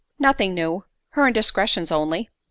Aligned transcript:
"Nothing 0.17 0.55
new—her 0.55 1.27
indiscretions 1.27 1.91
only." 1.91 2.27